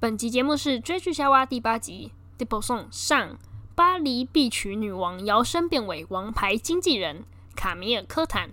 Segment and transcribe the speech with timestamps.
[0.00, 3.36] 本集节目是追剧夏娃第八集《Diplo Song》上，
[3.74, 7.24] 巴黎必娶女王摇身变为王牌经纪人
[7.56, 8.48] 卡米尔科坦。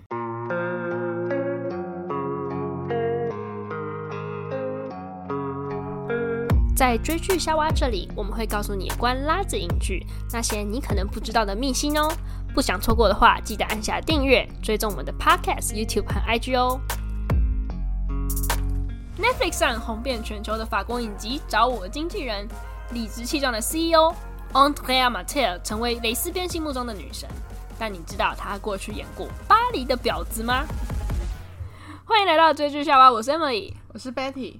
[6.75, 10.03] 在追剧夏娃这里，我们会告诉你关拉子影剧
[10.33, 12.11] 那些你可能不知道的秘辛哦。
[12.55, 16.81] 不想错过的话，记得按下订阅，追踪我们的 Podcast、YouTube 和 IG 哦。
[19.17, 22.45] Netflix 上红遍全球的法国影集《找我经纪人》，
[22.93, 24.13] 理直气壮的 CEO
[24.51, 27.29] Andrea Martel 成为蕾丝边心目中的女神。
[27.79, 30.65] 但你知道她过去演过《巴黎的婊子》吗？
[32.03, 34.59] 欢迎来到追剧笑话，我是 Emily，我是 Betty。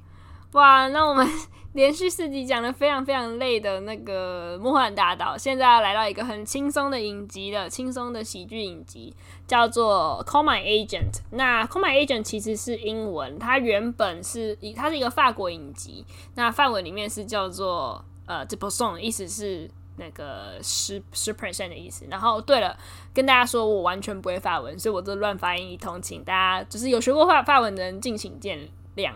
[0.53, 1.27] 哇，那我们。
[1.75, 9.13] 连续四集讲的非常非常累的那个《梦幻大岛》，现在要来到一个很轻松的影集了，轻松的喜剧影集，
[9.45, 11.11] 叫做《Call My Agent》。
[11.31, 22.05] 那《Call My Agent》其实是英文，它原本是它是一个法国影集，那范文里面是叫做呃 Dix pour cent，意思是那个十十 percent 的意思。
[22.09, 22.77] 然后对了，
[23.13, 28.68] 跟大家说我完全不会法文，所以我这乱发音一通，请大家就是有学过法法文的人敬请见谅，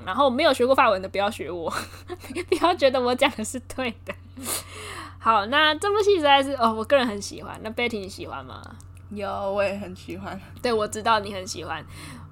[0.05, 1.69] 然后没有学过法文的不要学我，
[2.49, 4.13] 不要觉得我讲的是对的。
[5.19, 7.59] 好，那这部戏实在是哦，我个人很喜欢。
[7.61, 8.61] 那 Betty 你喜欢吗？
[9.09, 10.39] 有，我也很喜欢。
[10.61, 11.85] 对，我知道你很喜欢。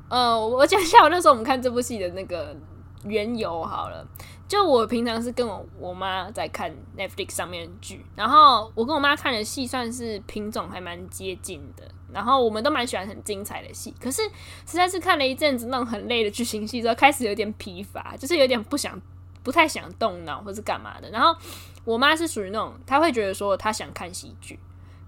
[0.10, 2.56] 呃，我讲一下我那时候我们看这部戏的那个
[3.04, 4.08] 缘由好了。
[4.48, 11.84] 就我平常是跟我我妈在看 Netflix 上面的剧，然后我跟我妈看的戏算是品种还蛮接近的。
[12.14, 14.22] 然后我们都蛮喜欢很精彩的戏，可是
[14.66, 19.00] 实在是看了一阵子那种很累的剧情戏之后，开始有点疲乏，就是有点不想、
[19.44, 21.10] 不太想动脑或是干嘛的。
[21.10, 21.38] 然后
[21.84, 24.58] 我妈是属于那种，她会觉得说她想看喜剧，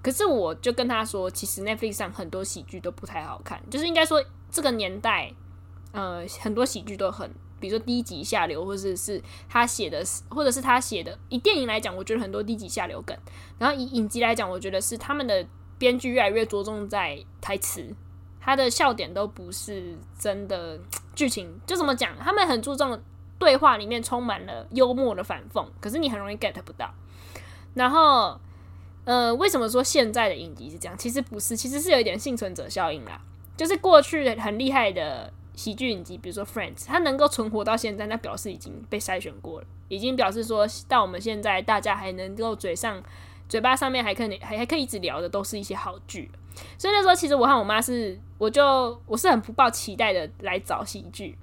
[0.03, 5.31] 可是我就跟她说，其实 Netflix 上很多喜剧都不太好看，就是应该说这个年代，
[5.93, 11.17] 呃，很多喜剧都很，比如说低级下流，或者是他写的，或者是他写的。
[11.29, 13.17] 以电影来讲，我觉得很多低级下流梗，
[13.57, 15.47] 然后以影集来讲，我觉得是他们的。
[15.79, 17.95] 编剧越来越着重在台词，
[18.39, 20.77] 他的笑点都不是真的
[21.15, 22.15] 剧情，就怎么讲？
[22.19, 23.01] 他们很注重
[23.39, 26.93] 对话里面充满了幽默的反讽，可是你很容易 get 不到。
[27.73, 28.39] 然后，
[29.05, 30.97] 呃，为什么说现在的影集是这样？
[30.97, 33.21] 其实不是，其实是有一点幸存者效应啦。
[33.55, 43.01] 就是过去很厉害的喜剧影集，比如说 Friends，它能够存活到现在，那表示已经被筛选过了，已经表示说到我们现在，大家还能够嘴上。
[43.49, 46.31] 嘴巴上面还可以还还可以一直聊的都是一些好剧，
[46.77, 51.37] 所以那时候其实我和我妈是，我就我是很不抱期待的来找喜剧，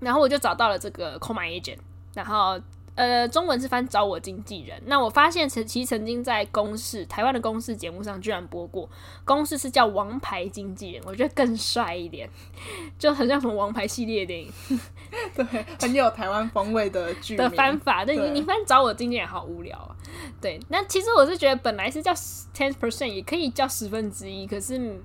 [0.00, 1.76] 然后我就找到了这个《Call My Agent》，
[2.14, 2.58] 然后。
[2.94, 4.80] 呃，中文是翻找我经纪人。
[4.86, 8.88] 那我发现曾其实曾经在公视台湾的公视节目上居然播过，
[9.24, 12.28] 公视是叫王牌经纪人，我觉得更帅一点，
[12.98, 14.52] 就很像什么王牌系列电影，
[15.34, 15.44] 对，
[15.80, 18.04] 很有台湾风味的剧的翻法。
[18.04, 19.96] 对，你翻找我经纪人好无聊啊。
[20.40, 22.12] 对，那其实我是觉得本来是叫
[22.54, 25.02] ten percent 也可以叫十分之一，可是。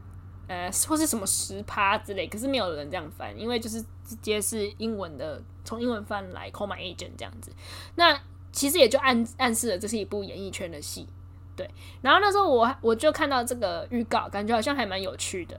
[0.50, 7.52] 呃，或是什么十趴之类，可是没有人这样翻，因为就是直接是英文的，从英文翻来 Call My Agent 这样子。
[7.94, 8.20] 那
[8.52, 11.08] 其实也就暗暗示了这是一部演艺圈的戏，
[11.56, 11.70] 对。
[12.02, 15.56] 然后那时候我我就看到这个预告，感觉好像还蛮有趣的，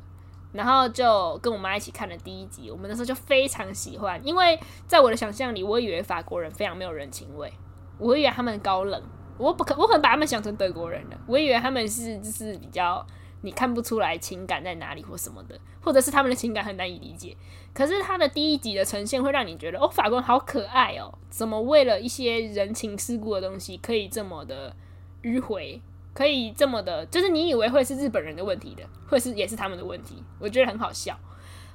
[0.52, 2.68] 然后就跟我妈一起看了第一集。
[2.68, 4.58] 我们那时候就非常喜欢，因为
[4.88, 7.52] 在我的想象里，我以为法国人非常没有人情味，
[7.96, 9.00] 我以为他们高冷，
[9.38, 13.06] 我不可我可能把他们想成德国人了，我以为他们是就是比较。
[13.42, 17.36] 你看不出来情感在哪里或什么的，或者是他们的情感很难以理解。
[17.72, 24.74] 可是他的第一集的呈现会让你觉得，哦，法官好可爱哦，怎么为了一些人情世故的东西可以这么的
[25.22, 25.80] 迂回，
[26.12, 30.22] 可以这么的，就是你以为会是日本人的问题的，会是也是他们的问题。
[30.38, 31.18] 我觉得很好笑。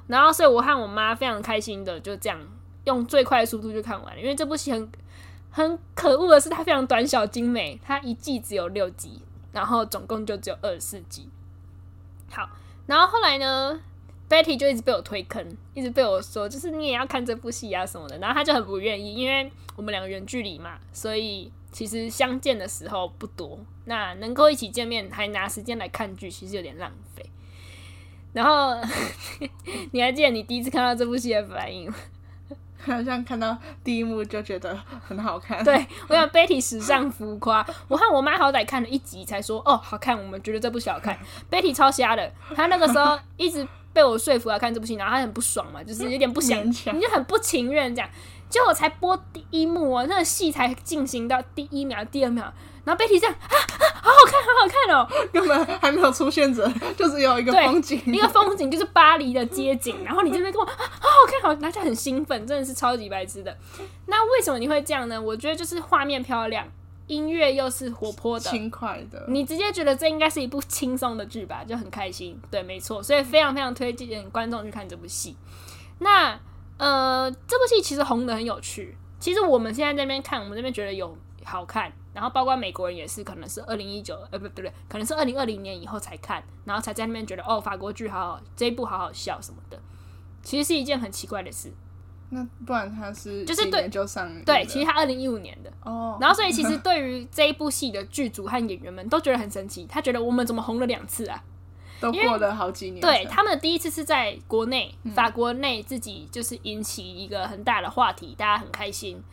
[0.07, 2.39] 然后，所以我和我妈非常开心的就这样
[2.83, 4.91] 用最快的速度就看完了，因为这部戏很
[5.49, 9.21] 很可恶的是它非常短小精美，它一季只有六集，
[9.51, 11.29] 然后总共就只有二十四集。
[12.35, 12.49] 好，
[12.85, 13.79] 然后后来呢
[14.29, 18.17] ，Betty 就一直被我推坑，一直被我说，就是你也要看这部戏啊什么的。
[18.17, 23.57] 然后他就很不愿意，因为我们两个远距离嘛，所以其实相见的时候不多。
[23.85, 27.25] 那能够一起见面，还拿时间来看剧，其实有点浪费。
[28.33, 28.75] 然后
[29.93, 31.95] 你还记得你第一次看到这部戏的反应吗？
[32.93, 34.77] 好像看到第一幕就觉得
[35.07, 35.63] 很好看。
[35.63, 37.65] 对，我想 Betty 史上浮夸。
[37.87, 41.17] 我和我妈好歹看了一集才说哦好看，我们觉得这部戏好看。
[41.49, 48.09] Betty 超瞎的，她那个时候一直被我说服要看这部戏，然后她很不爽嘛，就是有点不想，你就很不情愿这样。
[48.47, 52.53] 结果我才播第一幕啊，那个戏才进行到第一秒、第二秒，
[52.85, 63.57] 然后贝蒂这样啊啊，好好看，好好看哦， 根本还没有出现者，就是有一个风景，一个风景就是巴黎的街景，然后你这边跟我啊，好好看，好，然后就很兴奋，真的是超级白痴的。
[64.05, 65.21] 那为什么你会这样呢？
[65.21, 66.67] 我觉得就是画面漂亮，
[67.07, 72.39] 音乐又是活泼的、轻快的，你直接觉得这应该是一部轻松的剧吧，就很开心。
[72.51, 75.35] 对，没错，所以非常非常推荐观众去看这部戏。
[75.99, 76.39] 那。
[76.77, 78.97] 呃，这部戏其实红的很有趣。
[79.17, 89.77] 其实我们现在这边看，我们这边觉得有好看，然后包括美国人也是，可能是二零一九，呃，不对不对，可能是二零二零年以后才看，然后才在那边觉得哦，法国剧好好，这一部好好笑什么的。
[90.41, 91.71] 其实是一件很奇怪的事。
[92.29, 101.43] 那不然他是就是对就上对，其实他二零一五年的哦，然后所以其实对于这一部戏的剧组和演员们都觉得很神奇，他觉得我们怎么红了两次啊？
[102.01, 109.23] 都过了好几年，对，他们的第一次是在国内，嗯、法国内自己就是引起一个很大的话题，大家很开心。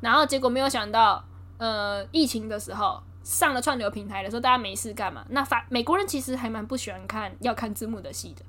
[0.00, 1.24] 然后结果没有想到，
[1.58, 5.26] 呃，疫情的时候上了串流平台的时候，大家没事干嘛？
[5.28, 8.42] 那法美国人其实还蛮不喜欢看要看字幕的戏的，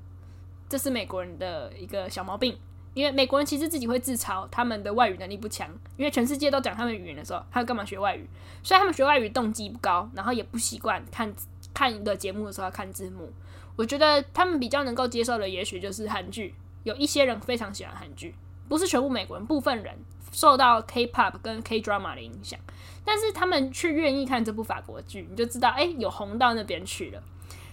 [0.68, 2.58] 这是美国人的一个小毛病。
[2.92, 8.28] 因为美国人其实自己会自嘲他们的外语能力不强，因为全世界都讲他们语言的时候，他干嘛学外语？
[8.64, 11.32] 所以他们学外语动机不高，然后也不习惯看
[11.72, 13.32] 看一个节目的时候要看字幕。
[13.76, 16.52] 我觉得他们比较能够接受的，也许就是韩剧。
[16.82, 18.34] 有一些人非常喜欢韩剧，
[18.68, 19.94] 不是全部美国人，部分人
[20.32, 22.58] 受到 K-pop 跟 K-drama 的影响，
[23.04, 27.22] 但是他们却愿意看这部法国剧，你就知道，哎，有红到那边去了。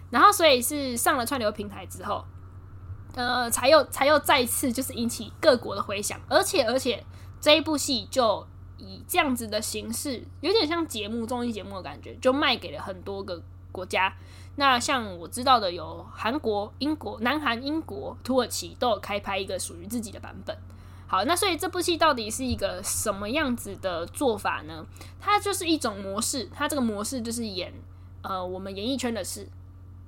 [0.09, 2.23] 然后，所以是上了串流平台之后，
[3.13, 7.03] 呃，才又才又再次就是引起各国的回响，而且而且
[7.41, 8.47] 这一部戏就
[8.77, 13.41] 以这样子的形式，有点像节目综艺节目的感觉，就卖给了很多个
[13.71, 14.13] 国家。
[14.55, 20.57] 那像我知道的有韩国、英国、南韩、英国、土耳其都有开拍一个属于自己的版本。
[21.07, 24.85] 好，那所以这部戏到底是一个什么样子的做法呢？
[25.21, 27.73] 它就是一种模式，它这个模式就是演
[28.21, 29.47] 呃我们演艺圈的事。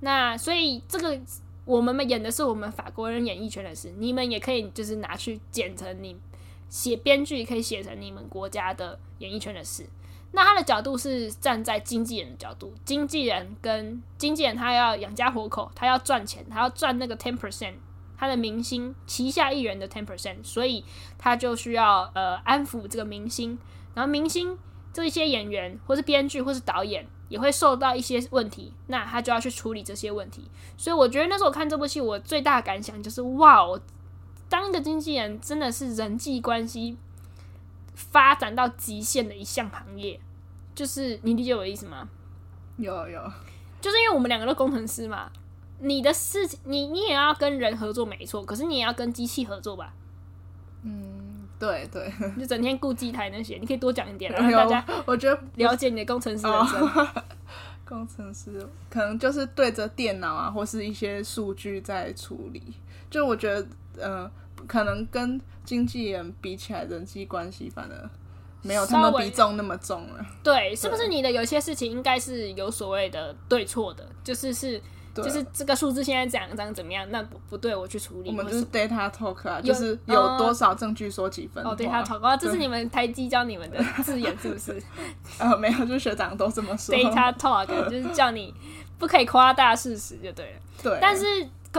[0.02, 1.18] 那所以这个
[1.64, 6.18] 我们演的是我们法国人演艺圈的事，你们也可以就是拿去剪成你
[6.68, 9.88] 写编剧可以写成你们国家的演艺圈的事。
[10.32, 17.74] 那他的角度是站在经纪人的角度，经纪人跟经纪人他要养家活口，他要赚钱，他要赚那个 ten percent，
[18.20, 20.84] 他的明星旗下艺人的 ten percent，所以
[21.18, 23.58] 他就需要呃安抚这个明星，
[23.94, 24.58] 然后明星
[24.92, 30.44] 这一些演员或是编剧或是导演也会受到一些问题，那他就要去处理这些问题。
[30.76, 33.80] 所以我觉得那时候我看这部戏，我最大的感想就是哇，我
[34.50, 36.98] 当一个经纪人真的是人际关系。
[37.96, 40.18] 发展到极限的一项行业，
[40.74, 42.08] 就是你理解我的意思吗？
[42.78, 43.22] 有有，
[43.82, 45.30] 就是因为我们两个都工程师嘛，
[45.80, 49.94] 你的事情你你也要跟人合作没错，可是你也要跟机器合作吧？
[50.84, 56.82] 嗯，对对，就整天顾机台那些，你可以多讲一点， 让大家我觉得了解你的工程师人生。
[56.82, 57.08] 哦、
[57.86, 62.62] 工程师可能就是对着电脑啊，或是一些数据在处理，
[63.10, 63.62] 就我觉得，
[63.98, 64.32] 嗯、呃。
[64.68, 68.10] 可能跟经纪人比起来，人际关系反而
[68.62, 70.26] 没有他们比重那么重了。
[70.44, 74.06] 对，对，是不是你的有些事情应该是有所谓的对错的？
[74.22, 74.80] 就是是，
[75.16, 77.06] 就是这个数字现在讲讲怎么样？
[77.10, 78.30] 那不不对，我去处理。
[78.30, 81.64] 我们就是 data talk 啊，就是有多少证据说几分。
[81.64, 84.82] 哦，data talk 啊，这是你们台积教你们的字眼是不是？
[85.40, 86.96] 呃，没有，就是学长都这么说。
[86.96, 88.54] data talk 就是叫你
[88.98, 90.60] 不可以夸大事实就对了。
[90.82, 91.26] 对，但是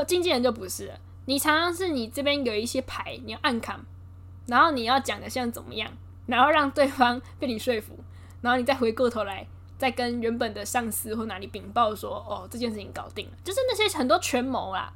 [0.06, 0.94] 经纪人就不是了。
[1.26, 3.78] 你常常是你这边有一些牌，你要暗扛，
[4.46, 5.90] 然后你要讲的像怎么样，
[6.26, 7.96] 然后让对方被你说服，
[8.40, 9.46] 然后你再回过头来，
[9.80, 14.92] 再跟原本的上司或哪里禀报说，哦，这件事情搞定了，就是那些很多权谋啦。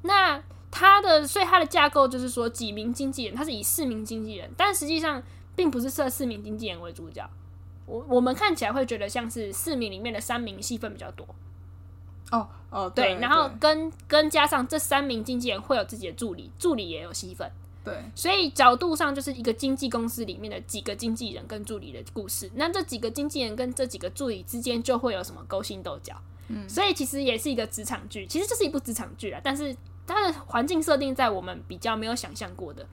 [0.00, 5.22] 那他的，所以他的架构就是说几名经纪人，他是以四名经纪人，但实际上
[5.54, 7.28] 并不是设四名经纪人为主角。
[7.84, 11.26] 我我们看起来会觉得像是四名里面的三名戏份比较多。
[12.30, 17.52] 哦哦，对，对，然后跟跟加上这三名经纪人会有自己的助理，助理也有戏份，
[17.84, 22.50] 对，所以角度上就是一个经纪公司里面的几个经纪人跟助理的故事。
[22.54, 26.14] 那这几个经纪人跟这几个助理之间就会有什么勾心斗角，
[26.48, 32.86] 嗯，所以其实也是一个职场剧，其实这是一部职场剧啊，但是它的环境设定在我们比较没有想象过的。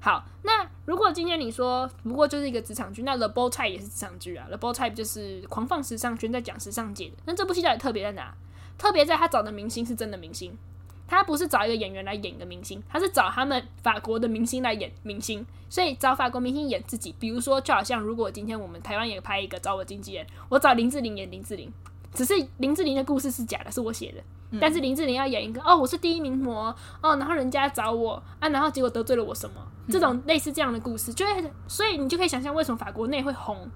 [0.00, 7.14] 好，那如果今天你说不过就是一个职场剧，那《The Bold Type》也是职场剧啊，《The Bold Type》就是狂放时尚圈在讲时尚界的。
[7.26, 8.34] 那这部戏到底特别在哪？
[8.76, 10.58] 特别在他找的明星是真的明星，
[11.06, 17.14] 他不是找一个演员来演一个明星，他是找他们法国的明星来演明星，所以找法国明星演自己。
[17.18, 21.72] 比如说，就好像如果今天我们台湾也拍一个找我经纪人，我找林志玲演林志玲，
[22.12, 24.22] 只是林志玲的故事是假的，是我写的。
[24.60, 26.66] 但是林志玲要演一个哦，我是第一名模
[27.02, 29.60] 哦，然后人家找我啊，然后结果得罪了我什么？
[29.88, 33.68] 这种类似这样的故事，就会所以你就可以想象为什么法国内会红，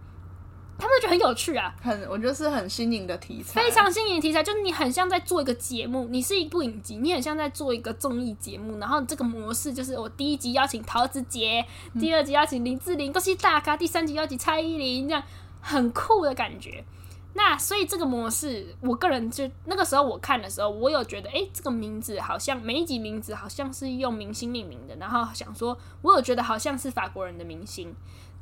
[0.79, 11.65] 他们觉得很有趣啊，很我觉得是很新颖的题材，非常新颖的题材，就是你很像在做一个节目，你是一部影集，你很像在做一个综艺节目，然后这个模式就是我第一集邀请陶子姐，
[11.99, 15.23] 第二集邀请林志玲，都是大咖，第三集邀请蔡依林，这样
[15.61, 16.85] 很酷的感觉。
[17.35, 27.95] 那所以这个模式，我个人就那个时候我看的时候，我有觉得，哎，这个名字好像每一集名字好像是用明星命名的，然后想说，我有觉得好像是法国人的明星，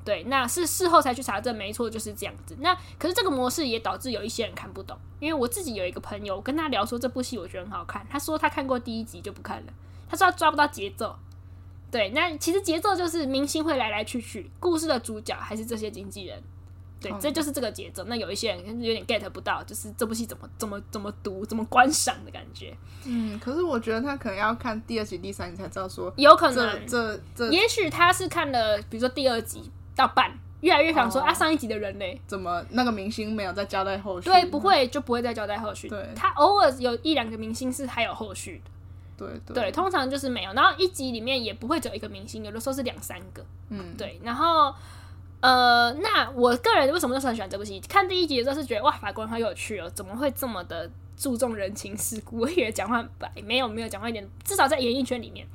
[0.06, 2.56] 对，那是事后才去查证，没错，就是这样子。
[2.60, 9.72] 那可是这个模式也导致有一些人看不懂，因为我自己有一个朋友我跟他聊说这部戏我觉得很好看，他说他看过第一集就不看了，
[10.08, 11.16] 他说他抓不到节奏。
[11.90, 16.40] 对，那其实节奏就是明星会来来去去，故事的主角还是这些经纪人。
[17.00, 18.02] 对，这就是这个节奏。
[18.04, 22.75] 那有一些人有点 get 不到，就是这部戏怎么怎么怎么读、怎么观赏的感觉。
[23.04, 32.04] 嗯，可是我觉得他可能要看第二集、第三集才知道说，有可能这这，也许他是看了，比如说第二集到半，越来越想说、哦、啊，上一集的人呢？
[32.26, 34.30] 怎么那个明星没有再交代后续？
[34.30, 35.88] 对，不会就不会再交代后续。
[35.88, 38.70] 对，他偶尔有一两个明星是还有后续的。
[39.16, 40.52] 对对，对，通常就是没有。
[40.52, 43.44] 然后一集里面也不会只有一个明星，有的时候是两三个。
[43.70, 44.72] 嗯，对，然后。
[45.38, 47.78] 呃，那我个人为什么就是很喜欢这部戏？
[47.80, 52.38] 看第一集的时候是觉得哇，法国人好有趣哦，怎么会这么的注重人情世故？
[52.40, 55.46] 我以为讲话白，没有没有讲话一点，至少在演艺圈里面。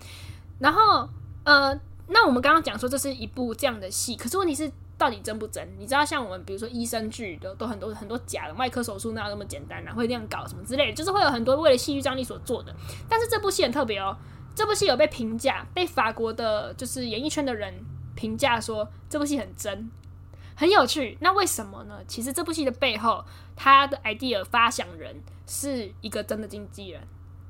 [0.60, 1.10] 然后
[1.44, 1.78] 呃，
[2.14, 5.68] 那我们刚刚讲说这是一部这样的戏，可是问题是到底真不真？
[5.80, 9.94] 你知道像我们比如说医生剧的都很多很多假的，外科手术那样那么简单啊？
[9.94, 12.76] 会这样搞什么之类的，就是会有很多为了戏剧张力所做的。
[13.08, 14.16] 但是这部戏很特别哦，
[14.54, 17.74] 这部戏有被评价，被法国的就是演艺圈的人。
[18.14, 19.90] 评价说这部戏很真，
[20.54, 21.18] 很有趣。
[21.22, 22.02] 那为什么呢？
[22.06, 23.24] 其实这部戏的背后，
[23.56, 25.16] 他的 idea 发想人
[25.48, 27.02] 是一个真的经纪人，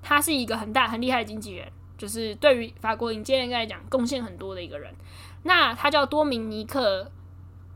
[0.04, 1.68] 他是一个很大很厉害的经纪人，
[2.02, 4.92] 就是对于法国影界来讲贡献很多的一个人。
[5.44, 7.12] 那他叫多明尼克，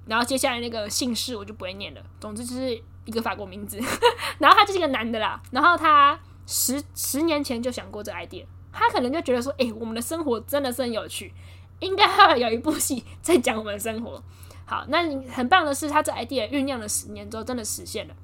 [0.07, 2.01] 然后接下来那个姓氏我就不会念了。
[2.19, 3.79] 总之就是一个法国名字，
[4.39, 5.39] 然后他就是一个男的啦。
[5.51, 11.31] 然后他十十年前就想过这 idea，他可能就觉得说，哎、我们的生活真的是很有趣。
[11.81, 14.23] 应该会有一部戏在讲我们的生活。
[14.65, 18.15] 好，那很棒的是，他这 idea 酝酿了十年之后，真的实现了。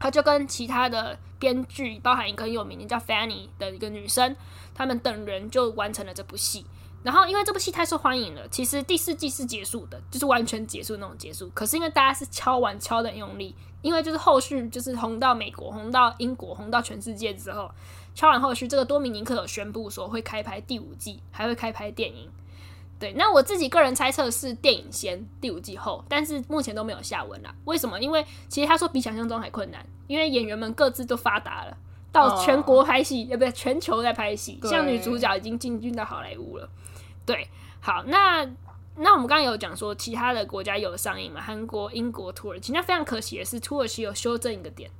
[0.00, 4.34] 他就跟其他的编剧，包含一个很有名的叫 Fanny 的一个女生，
[4.78, 6.64] 他们等人就完成了这部戏。
[7.02, 11.50] 然后，因为这部戏太受欢迎了，其实第四季是结束的，就是完全结束那种结束。
[11.54, 17.70] 可是因为大家是敲完敲的用力，因为就是后续就是红到美国、红到英国、红到全世界之后，
[18.14, 22.28] 敲完后续，这个多米尼克有宣布说会开拍第五季，还会开拍电影。
[22.98, 27.54] 对，那我自己个人猜测是电影先，第五季后，但是目前都没有下文啦。
[27.64, 28.00] 为什么？
[28.00, 31.76] 因为其实他说比想象中还困难，因为演员们各自都发达了，
[32.10, 36.68] 到全国拍戏，呃、哦，不对，全球在拍戏，像女主角已经进军到好莱坞了。
[37.26, 37.48] 对，
[37.80, 38.48] 好，那
[38.96, 41.40] 那我们刚刚有讲说其他的国家有上映嘛？
[41.40, 42.72] 韩国、英国、土耳其。
[42.72, 44.90] 那非常可惜的是，土耳其有修正一个点，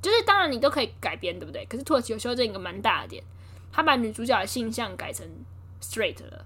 [0.00, 1.64] 就是当然你都可以改编，对不对？
[1.66, 3.22] 可是土耳其有修正一个蛮大的点，
[3.70, 5.26] 他把女主角的性向改成
[5.80, 6.44] straight 了。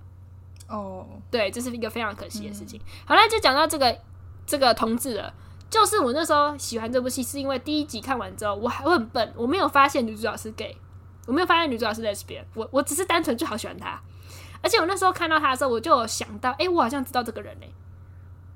[0.68, 2.78] 哦，对，这是一个非常可惜的事情。
[2.80, 3.98] 嗯、好了，就讲到这个
[4.44, 5.32] 这个同志了。
[5.70, 10.76] 就是我那时候喜欢这部戏，是因为第一集看完之后，我还我很笨，我没有发现女主角是 gay，
[11.26, 14.00] 我没有发现女主角是 lesbian，我我只是单纯就好喜欢她。
[14.60, 17.72] 而且我那时候看到她的时候，我就有想到，哎，我好像知道这个人嘞。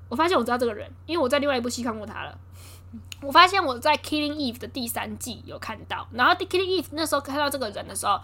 [0.09, 2.37] 我发现我知道这个人，因为我在另外一部戏看过他了。
[3.23, 8.21] 我发现我在《Killing Eve》的第三季有看到，然后《Killing Eve》那时候看到这个人的时候。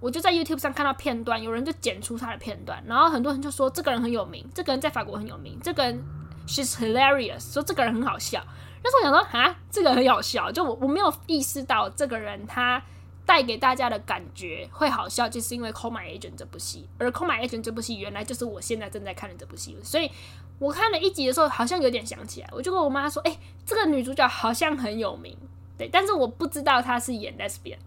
[0.00, 6.04] 我就在 YouTube 上看到片段，有人就剪出他的片段，然后很多人就说这个人很有名，这个人在法国很有名，这个人
[6.46, 8.42] she's hilarious，说这个人很好笑。
[8.82, 12.82] 但是我想说啊，这个很好笑，就我我没有意识到这个人他
[13.24, 20.10] 带给大家的感觉会好笑，就是因为《Call My Agent》这部戏，而《Call My Agent》这部戏原来就是我现在正在看的这部戏，所以
[20.58, 25.34] 我看了一集的时候好像有点想起来，我就跟我妈说，哎、这个女主角好像很有名，
[25.78, 27.78] 对，但是我不知道她是演 lesbian。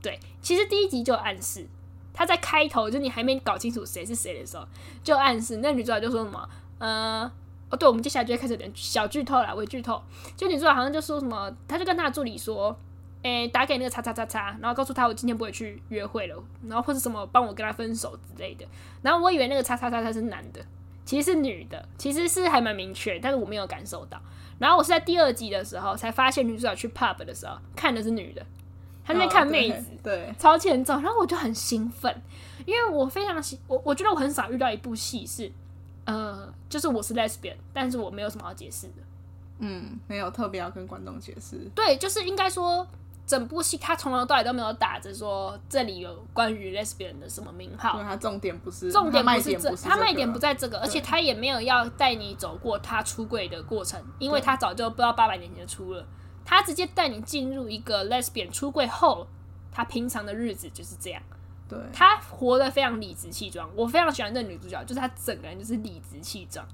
[0.00, 1.66] 对，其实第一集就暗示，
[2.14, 4.66] 她在开头就你还没搞清楚谁是谁的时候，
[5.04, 7.30] 就暗示那女主角就说什么，呃，
[7.70, 10.00] 哦，对，我们接下来就会开始有点小剧透了，微剧透。
[10.36, 12.78] 就女主角好像就说什么，他就跟他的助理说，
[13.22, 18.64] 诶，打给那个叉叉叉叉，然后告诉他我今天不会去约会了，然后或者什么帮我跟他分手之类的。
[19.02, 20.60] 然后我以为那个叉叉叉叉是男的，
[21.04, 24.20] 其实是女的，其实是还蛮明确，但是我没有感受到。
[24.58, 28.44] 然后我是在第二集的时候才发现女主角去 pub 的时候看的是女的。
[29.04, 32.12] 他在看妹子，哦、对，对超前奏，然后我就很兴奋，
[32.64, 35.52] 因为我非常喜我，我觉得我很少遇到一部戏是，
[36.06, 39.02] 呃，就是我是 lesbian，但是我没有什么好解释的，
[39.58, 41.70] 嗯，没有特别要跟观众解释。
[41.74, 42.86] 对，就是应该说。
[43.26, 56.06] 整部戏他从头到尾都没有打着说这里有关于 lesbian 的什么名号，他重点不是重点不是这，他卖点不在这个，而且他也没有要带你走过他出柜的过程，因为他早就不知道八百年前就出了，
[56.44, 59.26] 他直接带你进入一个 lesbian 出柜后
[59.72, 61.20] 他平常的日子就是这样，
[61.68, 66.66] 对，她活得非常理直气壮，我非常喜欢这女主角，就是她整个人就是理直气壮。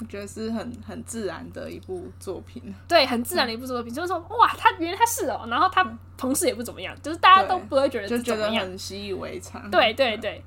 [0.00, 5.84] 我觉得是很很自然的一部作品，对，很自然的一部作品，嗯、就是说，哇，他原来他是哦，然后他
[6.16, 10.40] 同事也不怎么样，就是大家都不会觉得就觉得很习以为常，对对对。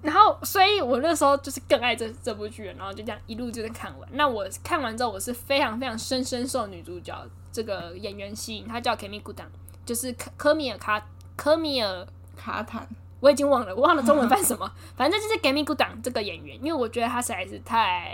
[0.00, 4.08] 然后，所以我那时候就是更爱这这部剧，然后就这样一路就是看完。
[4.12, 9.46] 那我看完之后，我是非常非常深深受女主角这个演员吸引，她叫 Kemi Kudan，
[9.86, 11.04] 就是科科米尔卡
[11.36, 12.86] 科米尔卡坦，
[13.24, 18.10] 我已经忘了，我忘了中文翻什么，反正就是 Gami g u d a n 这个演员，因为我觉得他实在是太。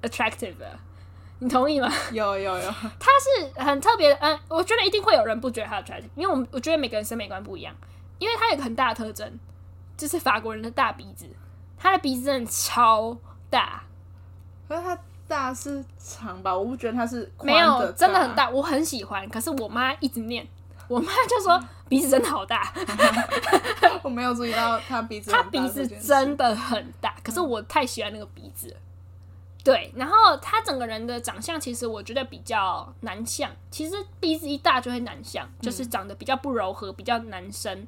[0.00, 0.78] attractive，了
[1.40, 1.92] 你同意吗？
[2.12, 7.74] 有有有，他是很特别的，嗯，我觉得一定会有人不觉得他 attractive，因为我们我觉得每个人审美观不一样，
[8.20, 9.28] 因为他有个很大的特征，
[9.96, 11.26] 就是法国人的大鼻子，
[11.76, 13.18] 他的鼻子真的超
[13.50, 13.82] 大，
[14.68, 14.96] 可是他
[15.26, 16.56] 大是长吧？
[16.56, 20.46] 我不觉得他是没有真的很大，我很喜欢，可是我妈一直念，
[20.88, 22.72] 我妈就说鼻子真的好大，
[24.02, 28.76] 我没有注意到他鼻子，他鼻子真的很大，可是我太喜欢那个鼻子了。
[29.64, 33.50] 对，然后他整个人的长相，其实我觉得比较男相。
[33.70, 37.86] 其实鼻子一大就会男相，就是长得比较不柔和，比较男生。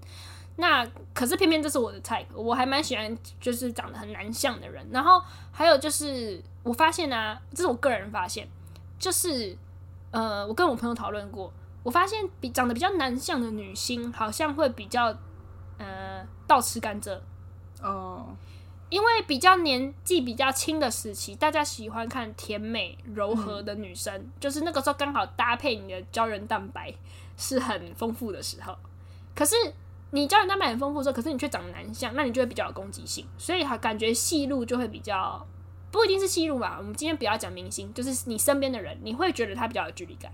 [0.57, 4.87] 那可是偏偏这是我的菜，我还蛮喜欢就是长得很男相的人。
[4.91, 8.47] 然后还有就是我发现啊，这是我个人发现，
[8.99, 9.57] 就是
[10.11, 11.51] 呃，我跟我朋友讨论过，
[11.83, 15.17] 我发现比长得比较男相的女星，好像会比较
[15.79, 17.19] 呃倒吃甘蔗
[17.83, 18.37] 哦。
[18.91, 26.93] 因为比较年纪比较轻的时期，大家喜欢看甜美柔和的女生，嗯、就是那个时候刚好搭配你的胶原蛋白
[27.37, 28.77] 是很丰富的时候。
[29.33, 29.55] 可是
[30.11, 35.47] 你胶原蛋白很丰富的时候，可是你却长得男相，那你就会比较有攻击性，所以感觉戏路就会比较
[35.93, 36.75] 不一定是戏路吧。
[36.77, 40.33] 我们今天不要讲明星，就是你身边的人，你会觉得他比较有距离感。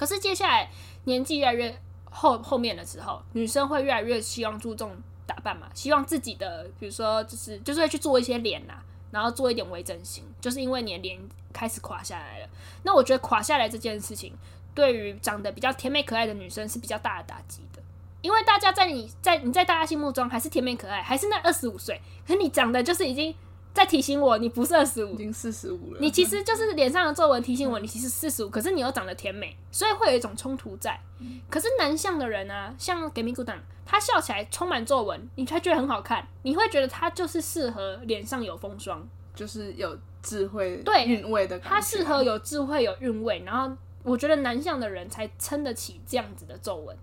[0.00, 0.70] 可是接下来
[1.04, 1.78] 年纪越来越
[2.10, 4.96] 后后面的时候，女生会越来越希望注重。
[5.26, 8.74] 打扮嘛，希望自己的，比如说，就是就是会去做一些脸呐，
[9.12, 11.20] 然后做一点微整形，就是因为你的脸
[11.52, 12.48] 开始垮下来了。
[12.82, 14.34] 那我觉得垮下来这件事情，
[14.74, 17.80] 对于长得比较甜美可爱的女生是比较大的打击的，
[18.22, 23.32] 因为大家在你在你在大家心目中还是甜美可爱，还是那二十五岁，可是你长得就是已经。
[23.80, 25.98] 在提醒我，你不是二十五，已经四十五了。
[26.00, 31.00] 你其实就是脸上的皱纹提醒我，你其实四十五，可是你又长得甜美，所以会有一种冲突在。
[31.48, 39.02] 可是男相的人啊，像 Kemi Kudan，他笑起来充满皱纹，你才觉得很好看，你会觉得他就是适合脸上有风霜，
[39.34, 41.74] 就是有智慧、对韵味的感觉。
[41.74, 46.94] 他适合有智慧、有韵味，然后我觉得男相的人才撑得起这样子的皱纹。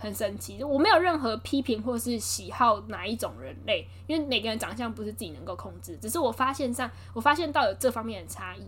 [0.00, 8.64] 很神奇，我没有任何批评或是喜好哪一种人类，因为每个人长相不是自己能够控制，只是我发现上，我发现到有这方面的差异。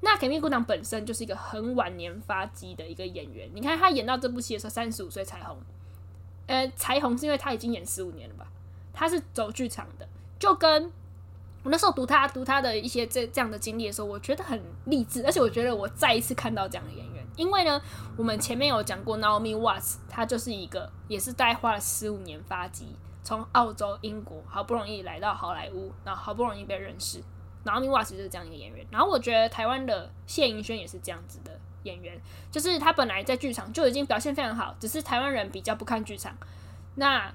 [0.00, 5.56] 那 Kemi Kudan 本身就是一个很晚年发迹的一个演员，你看他演到这部戏的时候，三十五岁才红，
[6.48, 8.48] 呃，才红是因为他已经演十五年了吧？
[8.92, 10.08] 他是走剧场的，
[10.40, 10.90] 就跟
[11.62, 17.11] 我那时候读他读他的一些这这样的经历的时候，我觉得很励志，而且我觉得我再一次看到这样的演员。
[17.36, 17.80] 因为呢，
[18.16, 27.22] 我们前面有讲过 Naomi Watts，她就是一个也是大概花了十五年发迹，从澳洲、英国好不容易来到好莱坞，然后好不容易被认识。
[27.64, 28.86] Naomi Watts 就是这样一个演员。
[28.90, 36.36] 然后我觉得台湾的谢盈萱也是这样子的演员，就是他本来在剧场就已经表现非常好，只是台湾人比较不看剧场。
[36.96, 37.32] 那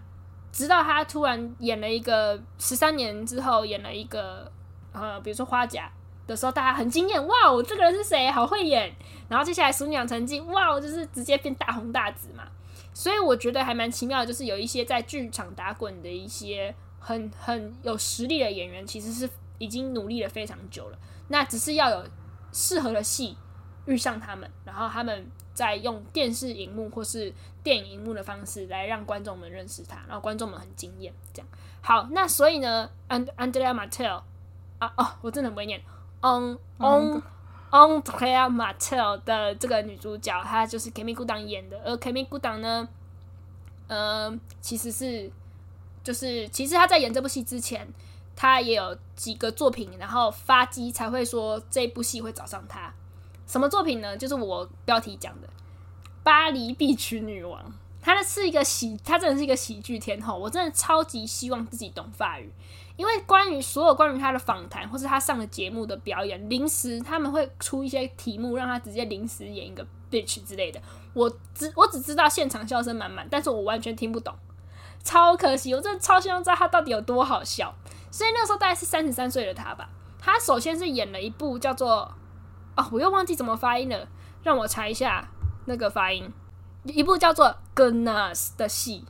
[0.51, 4.51] 直到他突然演了一个十三年之后演了一个
[4.91, 5.91] 呃，比如说花甲。
[6.27, 8.29] 的时候，大家很惊艳，哇，我这个人是谁？
[8.29, 8.93] 好会演。
[9.29, 12.43] 然后接下来《熟女养成记》，哇，哦就是直接变大红大紫嘛。
[12.93, 20.97] 所以我觉得还蛮奇妙的，就是有一些在剧场打滚的一些很很有实力的演员，其实是已经努力了非常久了。
[21.29, 22.03] 那只是要有
[22.51, 23.37] 适合的戏
[23.85, 31.13] 遇上他们，然后他们再用电视荧幕或是电影荧幕的方式来让观众们认识他，然后观众们很惊艳。
[31.33, 31.47] 这样
[31.81, 34.23] 好，那所以呢，And Andrea Martel
[34.79, 35.81] 啊，哦，我真的很不会念。
[36.21, 37.21] On On
[37.69, 41.79] Andrea Martel 的这个女主角，她就是 Kimi g u d a n 演的。
[41.83, 42.87] 而 Kimi g u d a n 呢，
[43.87, 45.29] 呃，其实是
[46.03, 47.87] 就是其实她在演这部戏之前，
[48.35, 52.93] 她也有几个作品，然后发迹才会说这部戏会找上她。
[53.45, 54.15] 什么作品呢？
[54.17, 55.47] 就是我标题讲的
[56.23, 57.61] 《巴黎必娶女王》。
[58.01, 60.37] 她是一个喜，她真的是一个喜剧天后。
[60.37, 62.49] 我真的超级希望自己懂法语，
[62.97, 70.81] 因为关于所有关于他的访谈或是他上的节目的表演，临时他们会出一些题目，让他直接临时演一个 bitch 之类的。
[71.13, 74.35] 我只我只知道现场笑声满满，但是我完全听不懂，
[75.03, 75.73] 超可惜。
[75.73, 77.73] 我真的超希望知道他到底有多好笑。
[78.09, 79.89] 所以那时候大概是三十三岁的他吧。
[80.19, 82.11] 他首先是演了一部叫做
[82.75, 84.07] 哦，我又忘记怎么发音了，
[84.43, 85.29] 让我查一下
[85.65, 86.33] 那个发音。
[86.83, 89.05] 一部叫做《gunas》的戏，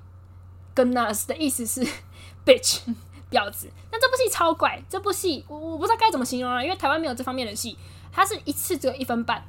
[0.81, 1.87] 《gunas》的意思是
[2.45, 2.81] bitch
[3.31, 3.69] 婊子。
[3.91, 7.77] 那这部戏超怪，这部戏我我不知道该怎么形容啊，因为台湾没有这方面的戏。
[8.11, 9.43] 它是一次只有一分半，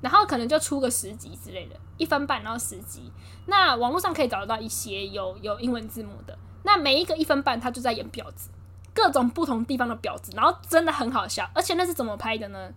[0.00, 3.12] 然后可能就出个十集之类的，一分半然后十集。
[3.46, 6.36] 那网络上可以找得到一些有有英文字母的。
[6.64, 8.50] 那每一个一分半，他就在演婊子，
[8.92, 11.48] 各种不同地方的婊子，然后真的很好笑。
[11.54, 12.72] 而且那是怎么拍的呢？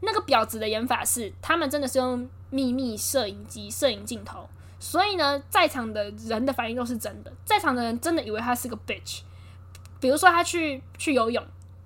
[0.00, 4.48] 那个婊子的演法是，他们真的是用秘密摄影机、摄影镜头，
[4.80, 9.20] 所以呢，在场的人的反应都是真的，在场的人真的以为他是个 bitch。
[10.04, 11.42] 比如说他去去游泳，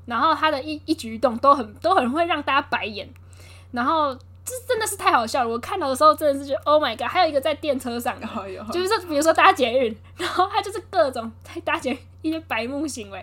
[0.06, 3.08] 然后他的一一举一动都很都很会让大家白眼，
[3.70, 4.18] 然后。
[4.50, 5.48] 这真的是太好笑了！
[5.50, 7.06] 我看到的时候真的是觉得 Oh my God！
[7.06, 8.18] 还有一个在电车上，
[8.72, 13.22] 就是比如说搭捷运，然后他就是各种在搭捷运一些白目行为，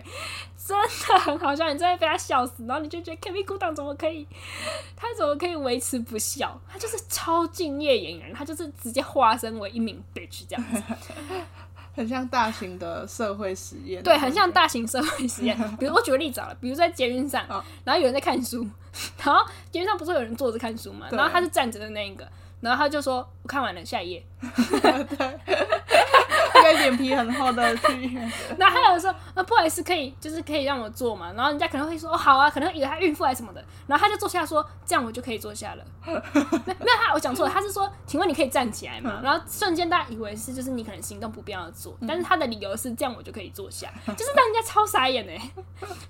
[0.56, 2.64] 真的很好笑，你真的被他笑死。
[2.66, 4.24] 然后你就觉得 Kevin 鼓掌怎么可以？
[4.94, 6.56] 他怎么可以维持不笑？
[6.70, 10.80] 他就是超敬业演员，他就是直接化身为一名 bitch 这样子。
[11.96, 15.56] 很像大型的社会实验，对，很像大型社会实验。
[15.80, 17.44] 比如我举个例子好了，比如在捷运上，
[17.84, 18.64] 然后有人在看书，
[19.24, 22.28] 然后捷运上不是有人坐着看书嘛，然后他是站着的那一个。
[22.58, 24.26] 然后他就说：“我看完了，下一页。
[24.40, 25.38] ”对，
[26.72, 28.18] 脸皮很厚的去。
[28.58, 35.84] 那还有说：“那，不好意思，可以就是可以让我坐嘛？”然后人家可能会说：“哦，好啊，可能以为他孕妇还是什么的。”然后他就坐下说：“这样我就可以坐下了。
[36.04, 45.50] ”没有他，我讲错了，他是说：“请问你可以站起来吗？”然后瞬间大家以为是就是你可能行动不便要坐，但是他的理由是：“这样我就可以坐下。”就是让人家超傻眼哎。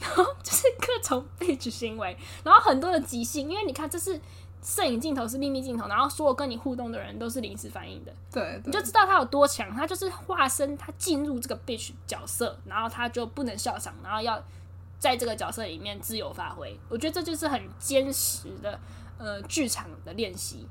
[0.01, 4.21] 然后就是各种 bitch 行为，然后很多的即兴，因为你看这是。
[4.67, 9.73] 摄影镜头是秘密镜头，然后所有跟你互动的人都是临时反应的，对，对，你就知道他有多强。
[9.73, 14.43] 他就是化身，他进入这个 bitch 角色，然后他就不能笑场，然后要
[14.99, 16.77] 在这个角色里面自由发挥。
[16.89, 18.77] 我觉得这就是很坚实的
[19.19, 20.67] 呃剧场的练习，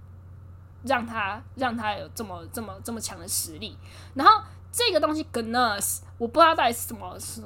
[0.83, 3.77] 让他让他有这么这么这么强的实力。
[4.13, 7.41] 然后这个东西 Gunners 我不知道到底是什么是。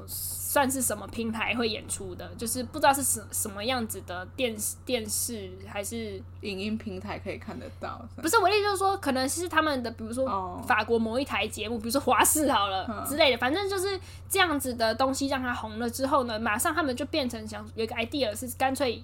[0.49, 2.27] 算是什么平台会演出的？
[2.35, 8.03] 就是不知道是什什么样子的电视电视还是影音平台可以看得到。
[8.15, 19.03] 不是，我的意思就是说，可能是他们的，比如说法国某一台节目，比如说华视好了之类的，反正就是这样子的东西让它红了之后呢，马上他们就变成想有一个 idea 是干脆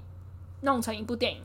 [0.62, 1.42] 弄成一部电影，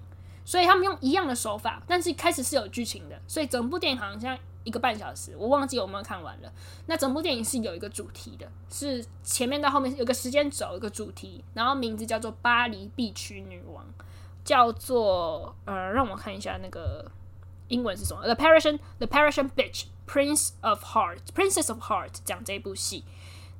[0.46, 4.38] 所以他们用一样的手法，但是开始是有剧情的，所以整部电影好像。
[4.64, 6.52] 一个半小时，我忘记有没有看完了。
[6.86, 13.84] 那整部电影是有一个主题的，是前面到后面有个时间轴，一个主题，然后名字叫做《巴黎必区女王》，
[14.44, 17.10] 叫做呃，让我看一下那个
[17.68, 23.04] 英文是什么，《The Parisian The Parisian Bitch Prince of Heart Princess of Heart》讲这部戏。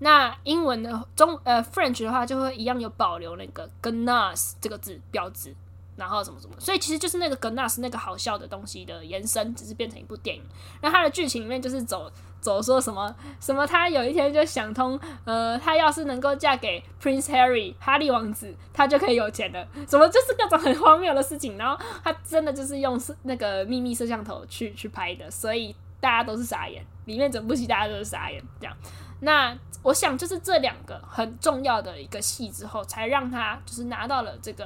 [0.00, 5.54] 那英文的中呃 French 的话，就会一样有保留那个 g n a s 这个字标志。
[6.00, 10.42] 然后什么什么，所以其实就是那个格纳斯那个好笑的东西的延伸，只是变成一部电影。
[10.80, 12.10] 那它的剧情里面就是走
[12.40, 19.68] 走说什么什么，他有一天就想通，呃，他要是能够嫁给 Prince Harry 哈利王子，他就可以有钱了。
[19.86, 21.58] 什么就是各种很荒谬的事情。
[21.58, 26.82] 然后他真的就是用那个秘密摄像头去去拍的，所以大家都是傻眼。
[27.04, 28.42] 里面整部戏大家都是傻眼。
[28.58, 28.74] 这样，
[29.20, 34.64] 那我想就是这两个很重要的一个戏之后，才让他就是拿到了这个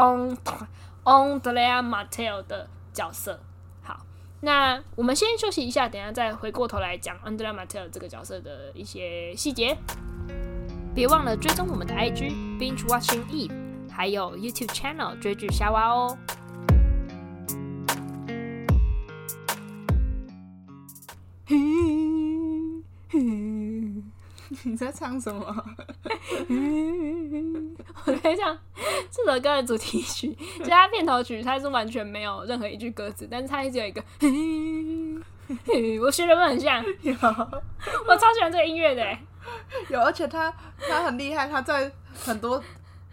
[0.00, 0.80] 哎。
[1.02, 3.40] Andrea Martel 的角色，
[3.82, 4.04] 好，
[4.40, 9.76] 那我们先休息一下，等一下再回过头来讲 Andrea Martel 这个角色的一些细节。
[10.94, 13.50] 别忘了追踪我们的 IG Binge Watching Eve，
[13.90, 16.18] 还有 YouTube Channel 追剧夏娃哦。
[24.64, 25.46] 你在唱什么？
[28.04, 28.58] 我在唱
[29.10, 34.02] 这首歌的主题曲， 其实它片头曲它是完全没有任何一句歌词，但是它一直有一个，
[36.02, 36.84] 我学的不很像？
[37.02, 37.12] 有，
[38.08, 39.06] 我超喜欢这个音乐的，
[39.88, 42.60] 有，而且他他很厉害，他在很多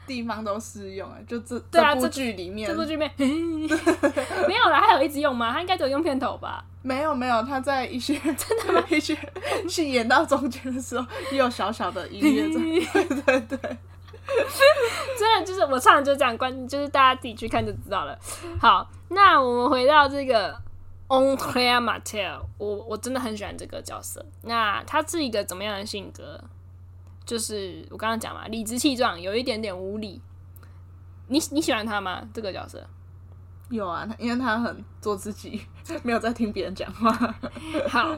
[0.08, 3.12] 地方都适用，哎，就这对啊，这部剧里面，这部剧里面
[4.48, 5.52] 没有啦，还有一直用吗？
[5.52, 6.64] 他应该只有用片头吧？
[6.82, 8.84] 没有没有，他在一些真的吗？
[8.90, 9.16] 一些
[9.68, 12.60] 戏演到中间的时候，也有小小的音乐在，
[13.22, 13.78] 对对对，
[15.20, 18.18] 真的就是我唱的就是这样，关就是大家自己去看就知道了。
[18.60, 20.56] 好，那我们回到这个
[21.10, 24.26] Andrea Martel，我我真的很喜欢这个角色。
[24.44, 26.42] 那他是一个怎么样的性格？
[27.28, 30.20] 就是我刚刚讲嘛，理直气壮，有一点点无理。
[31.28, 32.28] 你你喜欢他吗？
[32.34, 32.88] 这个角色？
[33.70, 35.62] 有啊，因为他很做自己，
[36.02, 37.12] 没有在听别人讲话。
[37.90, 38.18] 好，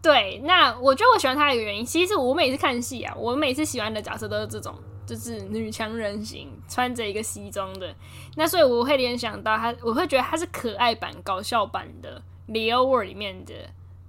[0.00, 7.94] 对，那我觉得我喜欢他的一个原因，其实我每次看戏啊，我每次喜欢的角色都是这种，就是女强人型，穿着一个西装的。
[8.36, 13.52] 那所以我会联想到他，我会觉得他是可爱版、搞笑版的《Leo World》里面的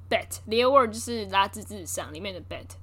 [0.10, 2.78] Bet，《Leo World》就是《拉兹至上》里面的 Bet。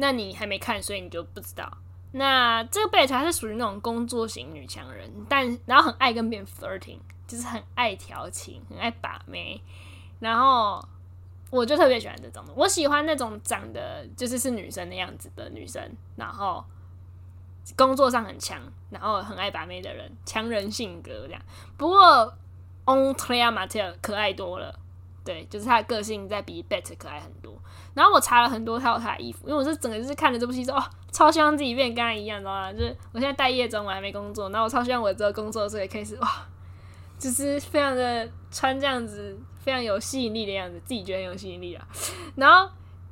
[0.00, 1.70] 那你还没看，所以你就不知道。
[2.12, 6.98] 那这个 Bet 她是属于那种工作型女强人，但然后很爱跟别人 flirting。
[7.30, 9.62] 就是很爱调情，很爱把妹，
[10.18, 10.84] 然后
[11.48, 12.44] 我就特别喜欢这种。
[12.56, 15.80] 我喜欢那种长得就是是女生的样子的女生，
[16.16, 16.64] 然后
[17.76, 18.60] 工作上很强，
[18.90, 21.40] 然后很爱把妹的人，强人性格这样。
[21.76, 22.34] 不过
[22.84, 24.76] o n t r e a Martel 可爱多了，
[25.24, 27.54] 对，就是他的个性在比 Bet 可爱很多。
[27.94, 32.72] 然后我查了很多套他的衣服，因为我是整个就是看了这部戏之后，哦，超希望自己变跟他一样，知道吗？
[32.72, 36.28] 就是我现在待业中，我还没工作，然后我超希望我之后工作的时候也可以是哇。
[37.18, 41.86] 就是非常的穿这样子，非常有吸引力的样子，自己觉得很有吸引力啊。
[42.34, 42.66] 然后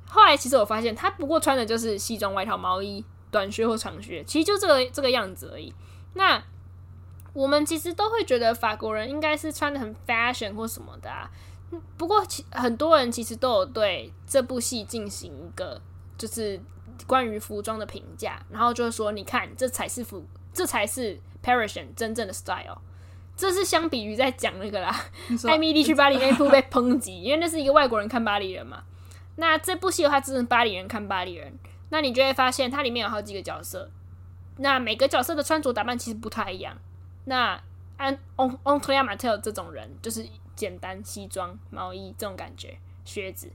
[0.07, 5.75] 后来其实我发现，他不过穿的就是西装外套、毛衣、短靴或长靴，其实就这个这个样子而已。
[6.15, 6.43] 那
[7.35, 11.31] 我们其实都会觉得法国人应该是穿的很 fashion 或什么的啊。
[11.97, 15.81] 不过其很多人其实都有对这部戏进行一个
[16.17, 16.59] 就是
[17.07, 22.79] 关于服装的评价，然后就是说，你看这才是服，这才是 Parisian 真正的 style。
[23.37, 25.05] 这是相比于在讲那个啦，
[25.47, 28.83] 艾米丽去巴黎那部被抨击，因为那是一个外国人看巴黎人嘛。
[29.37, 31.57] 那这部戏的话，只是巴黎人看巴黎人，
[31.91, 33.89] 那你就会发现它里面有好几个角色，
[34.57, 36.77] 那每个角色的穿着打扮其实不太一样。
[37.27, 37.61] 那
[37.97, 40.27] 安昂昂特利亚马特这种人，就是
[40.59, 43.49] 简单西装、毛衣这种感觉，靴子。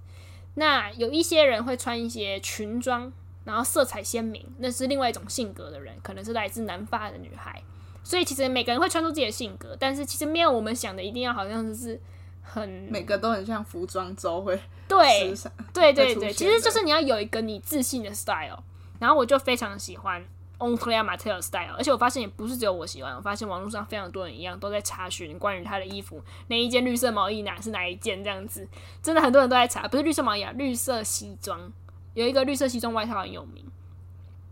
[0.55, 3.11] 那有一些人会穿一些裙装，
[3.43, 7.61] 然后色彩鲜明，那是另外一种性格的人，可能是来自南法的女孩。
[8.03, 11.99] 所以其实每个人会穿出自己的性格，但是其实没有我们想的一定要好像就是
[12.41, 15.33] 很每个都很像服装周会对
[15.73, 18.63] 对对对，其实就是你要有一个你自信的 style。
[18.99, 20.23] 然后我就非常喜欢
[20.63, 28.67] Andrea Martel style，而且我发现也不是只有我喜欢，我发现网络上非常多人一样都在查询关于他的衣服，哪一件绿色毛衣哪是哪一件这样子，
[29.01, 31.71] 真的很多人都在查，不是绿色毛衣啊，绿色西装，
[32.13, 33.65] 有一个绿色西装外套很有名。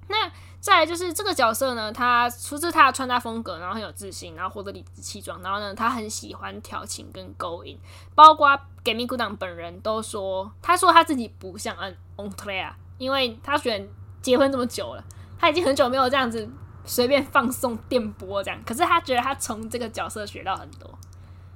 [0.07, 7.79] 那再来就是这个角色呢，他出自他的穿搭风格，然后很有自信，然后获得理直气壮，然后呢，他很喜欢调情跟勾引，
[8.13, 8.49] 包括
[8.83, 11.75] Camille Cottin 本人都说，他说他自己不像
[12.17, 13.87] Andrea，因为他选
[14.21, 15.03] 结婚这么久了，
[15.41, 16.47] 他已经很久没有这样子
[16.85, 20.89] 随便放送电波这样，可是他觉得他从这个角色学到很多，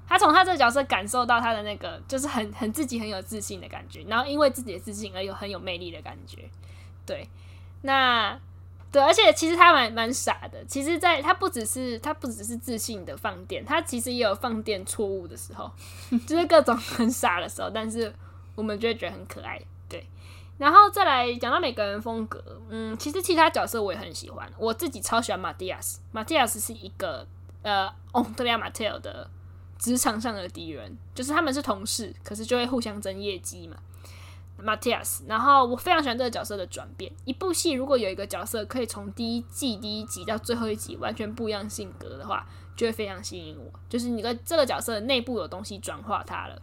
[0.08, 6.50] 他从他这个角色感受到他的那个就是很很自己很有自信的感觉，然后因为自己的自信而有很有魅力的感觉，
[7.06, 7.30] 对。
[7.82, 8.36] 那
[8.91, 10.63] 对，而且其实他蛮蛮傻的。
[10.65, 15.69] 其实，在他不只是他不只是自信的放电，他其实也有放电错误的时候，
[16.26, 17.69] 就是各种很傻的时候。
[17.69, 18.12] 但是
[18.56, 19.62] 我们就会觉得很可爱。
[19.88, 20.04] 对，
[20.58, 24.50] 然后再来讲到每个人风格，嗯，其实其他角色我也很喜欢。
[24.58, 27.28] 我自己超喜欢马蒂亚斯，马蒂亚斯是一个
[27.62, 29.30] 呃，Andrea Martel 的
[29.78, 33.76] 职场上的敌人，就是他们是同事，可是就会互相争业绩嘛。
[34.58, 37.12] 马蒂亚斯然后我非常喜欢这个角色的转变。
[37.26, 43.70] 一部戏如果有一个角色可以从第一季第一集到最后一集完全不一样性格的话，就会非常吸引我。
[43.89, 46.62] 就是你的这个角色内部有东西转化他了。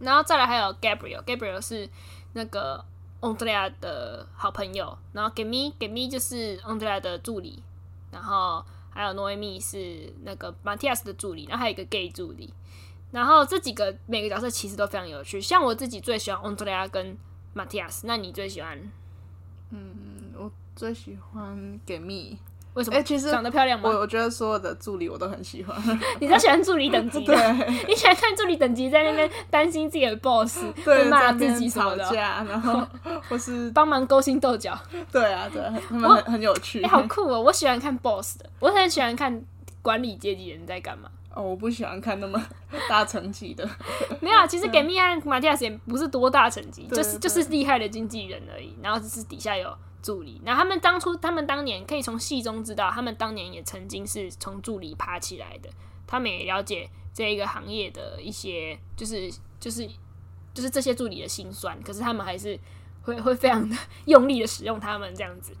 [0.00, 1.88] 然后再来还有 Gabriel，Gabriel 是
[2.32, 2.84] 那个
[3.20, 4.96] Andrea 的好朋友。
[5.12, 7.62] 然后 Gemi Gemi 就是 Andrea 的助理。
[8.10, 11.44] 然后还有 Noémie 是那个 Matthias 的助理。
[11.44, 12.52] 然后还有一个 gay 助理。
[13.10, 17.16] 然后这几个每个角色其实都非常有趣，像我自己最喜欢 Andrea 跟
[17.54, 18.78] Matthias，那你最喜欢？
[19.70, 22.36] 嗯，我最喜欢 Gemi
[22.78, 22.96] 为什么？
[22.96, 23.90] 哎，其实长得漂亮吗？
[23.90, 25.76] 我我觉得所有的助理我都很喜欢。
[26.20, 27.34] 你都喜欢助理等级的？
[27.34, 32.86] 对， 你喜欢看助理等级在那边担心自己的 boss，对，骂自己什么的，吵架，然后
[33.28, 34.78] 或是帮忙勾心斗角。
[35.10, 36.80] 对啊，对，他们很很有趣。
[36.82, 37.40] 哎，好酷哦！
[37.42, 39.42] 我喜欢看 boss 的，我很喜欢看
[39.82, 41.10] 管理阶级的人在干嘛。
[41.34, 42.40] 哦，我不喜欢看那么
[42.88, 43.68] 大层级的。
[44.20, 48.74] 没有啊，其实给米安马蒂亚斯也不是多大层级，就是就是厉害的经纪人而已。
[48.82, 50.40] 然后只是底下有助理。
[50.44, 55.68] 那他们当初，他们当年可以从戏中知道，他们当年也曾经是从助理爬起来的。
[56.06, 59.30] 他们也了解这一个行业的一些，就是
[59.60, 59.86] 就是
[60.54, 61.80] 就是这些助理的辛酸。
[61.82, 62.58] 可是他们还是
[63.02, 65.52] 会会非常的用力的使用他们这样子。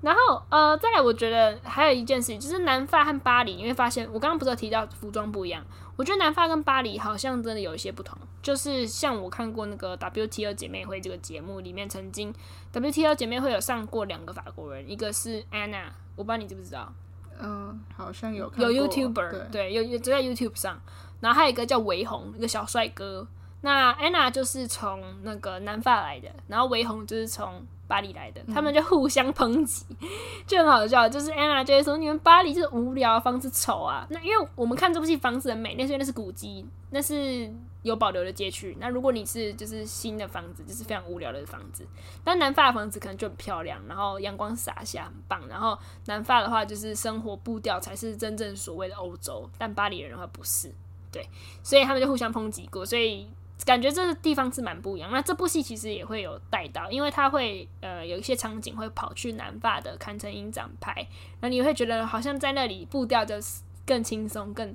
[0.00, 5.62] 然后呃，再来，我觉得还有一件事情，就是南法和巴黎，你会发现，我刚刚不是有提到服装不一样，
[5.96, 8.16] 我觉得南法跟巴黎好像真的有一些不同。
[8.42, 12.34] 就是像我看过那个 WTO 姐妹会这个节目里面，曾经
[12.72, 15.84] WTO 姐妹会有上过两个法国人，一个是 Anna，
[16.16, 16.92] 我不知道你知不知道？
[17.38, 20.80] 嗯，好像有有 YouTuber，对，对，有有就在 YouTube 上，
[21.20, 23.26] 然后还有一个叫维红，一个小帅哥。
[23.62, 29.84] 那 Anna 就是从那个南法来的，然后维红就是从巴黎来的，他们就互相抨击，
[30.46, 31.08] 就很好笑。
[31.08, 38.76] 就是 Anna 就会说：“你们巴黎就是无聊，房子丑啊。”那因为我们看这部戏，房子很美，那是因为那是古迹，那是有保留的街区。
[38.78, 41.84] 那如果你是就是新的房子，就是非常无聊的房子。
[42.22, 45.40] 但南法的房子可能就很漂亮，然后阳光洒下，很棒。
[45.48, 45.76] 然后
[46.06, 50.72] 南法的话，就是生活步调才是真正所谓的欧洲，但巴黎人的话不是，
[51.10, 51.28] 对，
[51.64, 53.28] 所以他们就互相抨击过，所以。
[53.64, 55.10] 感觉这个地方是蛮不一样。
[55.12, 61.06] 那这部戏其实也会有带到，因为它会呃有一些场景会跑去南法的坎城影展拍，
[61.40, 64.74] 那你会觉得好像在那里步调就是更轻松，更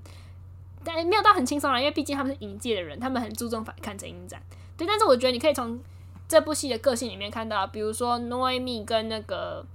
[0.84, 4.42] 但没有到很轻松啦，因为毕竟他们是影界的人，他们很注重坎城影展。
[4.78, 5.80] 对，但是我觉得你可以从
[6.28, 9.66] 这部戏的个性里面看到，比如说诺艾米跟那个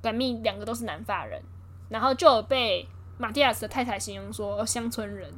[0.00, 1.42] 甘蜜两个都是南法人，
[1.88, 2.86] 然后就有被
[3.18, 5.32] 马蒂亚斯的太太形容说乡村人。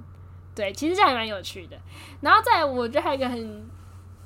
[0.55, 1.77] 对，其实这样还蛮有趣的。
[2.21, 3.71] 然后再，我觉得还有一个很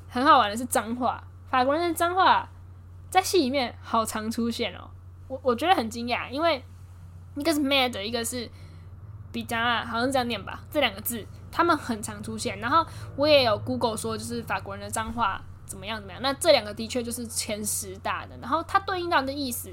[0.08, 2.48] 很好玩的是脏话，法国人的脏话
[3.10, 4.90] 在戏里面好常出现哦。
[5.26, 6.62] 我我觉得很惊讶，因为
[7.36, 8.48] 一个是 mad，一个是
[9.32, 12.58] 比较啊，好像这样念吧，这两个字他们很常出现。
[12.60, 12.86] 然后
[13.16, 16.20] 我也有 Google 说，就是法国人的脏话怎么样怎么样。
[16.22, 18.36] 那这两个的确就是前十大的。
[18.40, 19.70] 然后它对应到的意思，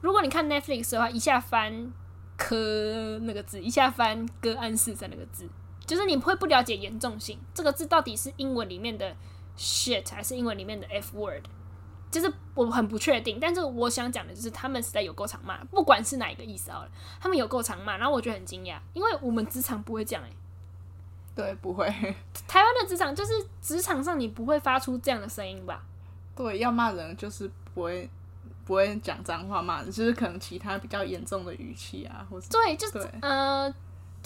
[0.00, 1.92] 如果你看 Netflix 的话，一下翻
[2.36, 5.48] 科那个字，一下翻歌安四三那个字。
[5.88, 9.16] 就是你会不了解严重性，这个字到底是英文里面的
[9.56, 11.42] shit 还是英文里面的 f word，
[12.10, 13.40] 就是我很不确定。
[13.40, 20.36] 但是我想讲的就是他们实在有够常骂，不管是哪一个意思好了，他们有够常骂，然后我觉得很惊讶，因为我们职场不会这样诶、欸，
[21.34, 21.86] 对，不会。
[22.46, 25.82] 台湾的职场就是职场上你不会发出这样的声音吧？
[26.36, 28.08] 对，要骂人就是不会
[28.66, 33.74] 不会讲脏话骂人，就是可能其他比较严重的语气啊，或者对，就是呃。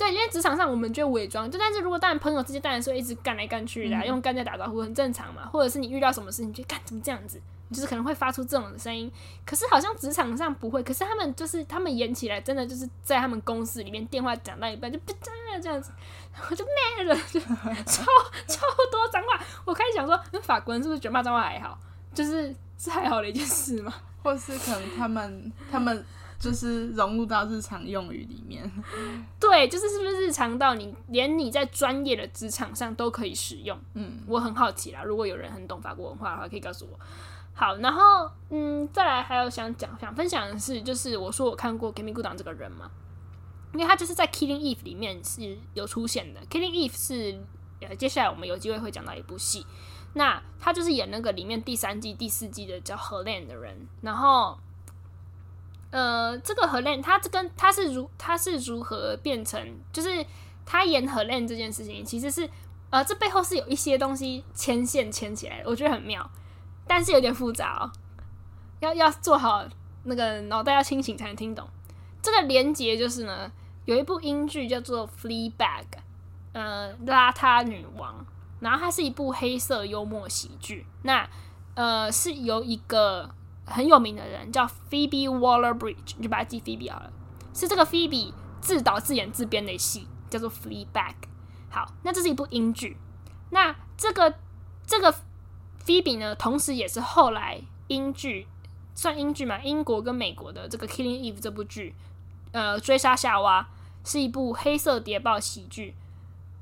[0.02, 5.48] 对，因为职场上我们就伪装，就但是如果当然朋友之间当然是会一直干来干去的，啊，嗯、用干在打招呼很正常嘛。
[5.52, 9.08] 或者是你遇到什么事情，你就干怎么这样子，就是可能会发出这种的声音。
[9.46, 15.92] 可是好像职场上不会，可是他们就是他们演起来真的就是在他们公司里面电话讲到一半就不这样这样子，
[16.50, 17.38] 我就骂了，就
[17.86, 18.02] 超
[18.48, 19.40] 超多脏话。
[19.64, 21.78] 我开始想说，那法国人是不是觉得骂脏话还好？
[22.12, 23.94] 就是是还好的一件事嘛？
[24.24, 26.04] 或是可能他们他们。
[26.42, 28.68] 就是融入到日常用语里面，
[29.38, 33.78] 对，就是是不是日常到你连你在专业的职场上都可以使用？
[33.94, 35.04] 嗯，我很好奇啦。
[35.04, 36.98] 如果有人很懂法国文化的话，可以告诉我。
[37.54, 42.90] 好，然后嗯，再来还有想讲想分享的是，就是我说我看过 Camille Goodin 这个人嘛，
[43.74, 46.40] 因为他就是在 Killing Eve 里面是有出现的。
[46.50, 47.38] Killing Eve 是
[47.82, 49.64] 呃，接下来我们有机会会讲到一部戏，
[50.14, 54.58] 那他就是演那个里面第三季第四季的叫 Helene 的人，然后。
[55.92, 60.24] 呃，这个 Helene，他这跟他是如他是如何变成，就是
[60.64, 62.48] 他演 Helene 这件事情，其实是
[62.88, 66.30] 呃，这背后是有一些东西牵线牵起来的，我觉得很妙，
[66.86, 67.92] 但是有点复杂哦，
[68.80, 69.62] 要要做好
[70.04, 71.68] 那个脑袋要清醒才能听懂。
[72.22, 73.52] 这个连结就是呢，
[73.84, 75.52] 有一部英剧叫做《Fleabag》，
[76.54, 78.24] 呃，邋遢女王，
[78.60, 81.28] 然后它是一部黑色幽默喜剧，那
[81.74, 83.34] 呃是由一个。
[83.64, 87.12] 很有名的人叫 Phoebe Waller-Bridge，你就把它记 Phoebe 好了。
[87.54, 90.86] 是这个 Phoebe 自导自演自编的戏，叫做《Fleabag》。
[91.70, 92.96] 好，那这是一部英剧。
[93.50, 94.34] 那这个
[94.86, 95.14] 这个
[95.84, 98.46] Phoebe 呢，同时也是后来英剧
[98.94, 99.60] 算英剧嘛？
[99.62, 101.94] 英国跟美国的这个《Killing Eve》这部剧，
[102.52, 103.68] 呃，追杀夏娃
[104.04, 105.94] 是一部黑色谍报喜剧。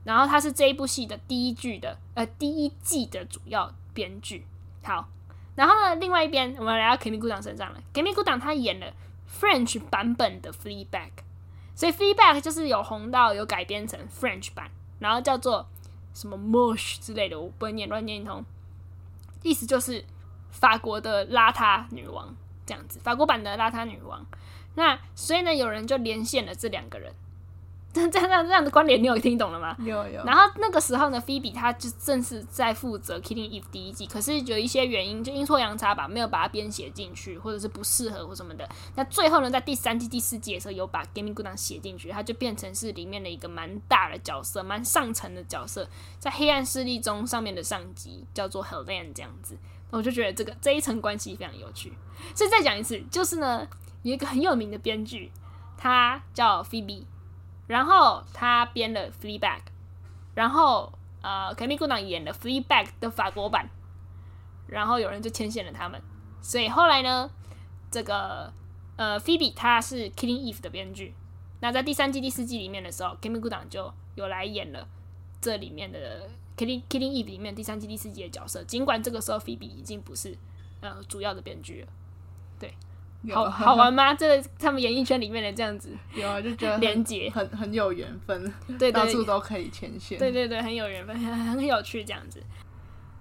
[0.04, 4.46] 然后他是这一部戏的第一剧的呃第一季的主要编剧。
[4.82, 5.08] 好。
[5.56, 7.80] 然后呢，另外一边我们来到 kimikuo 身上了。
[7.92, 8.92] ，Kimi 胡党他演了
[9.28, 11.10] French 版本的 Fleabag，
[11.74, 15.66] 所以 Fleabag 就是有红到有改编成 French 版，然后叫做
[16.14, 18.44] 什么 Moche 之类的，我不会念乱念一通，
[19.42, 20.04] 意思就是
[20.50, 22.34] 法国的邋遢女王
[22.64, 24.24] 这样子，法国版的邋遢女王。
[24.76, 27.12] 那所以呢，有人就连线了这两个人。
[27.92, 29.76] 这样这样这样的关联，你有听懂了吗？
[29.81, 30.22] 有有。
[30.24, 38.68] 然后那个时候呢，菲比她就正是在负责《Killing Eve》第一季，可是有一些原因，就阴错阳差吧，没有把它编写进去，或者是不适合或什么的。
[38.94, 45.88] 那最后呢，在第三季、第四季的时候，有把 Gaming g o o d n 写进去，他就变成是里面的一个蛮大的角色，蛮上层的角色，
[46.20, 49.59] 在黑暗势力中上面的上级叫做 Helene 这样子。
[49.90, 51.92] 我就觉得这个这一层关系非常有趣。
[52.37, 53.66] 所以再讲一次，就是呢，
[54.03, 55.32] 有一个很有名的编剧，
[55.76, 57.03] 他叫 Phoebe，
[57.71, 59.59] 然后他编了《Fleabag》，
[60.35, 60.93] 然后
[61.23, 63.71] 呃，Kemi Kudang 演了《Fleabag》的法国版，
[64.66, 66.03] 然后有人就牵线了他们，
[66.43, 67.31] 所以后来呢，
[67.89, 68.53] 这个
[68.97, 71.14] 呃，Phoebe 他是《Killing Eve》的编剧，
[71.61, 74.89] 那在第三季、第四季里面的时候，Kemi Kudang 就有来演了
[75.41, 76.29] 这里面的。
[76.57, 80.37] Killing Killing Eve 里面第三季第四季的角色，尽管这个时候 Phoebe 已经不是
[80.83, 81.89] 呃主要的编剧了，
[82.59, 82.75] 对，
[83.33, 84.14] 好好玩吗？
[84.14, 92.43] 这个他们演艺圈里面的这样子， 有啊，就觉得连结很很有缘分，对，对，到处都可以牵线，对对对，很有缘分，很很有趣这样子。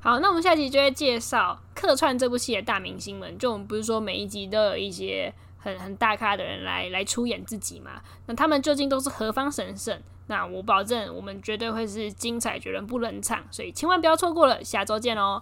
[0.01, 8.01] 好，那我们下集就会介绍客串这部戏的大明星们，就我们不是说每一集都有一些很很大咖的人来来出演自己嘛？
[8.25, 10.01] 那他们究竟都是何方神圣？
[10.27, 14.63] 那我保证，我们绝对会是精彩绝伦不冷场，所以千万不要错过了。
[14.63, 15.41] 下周见哦，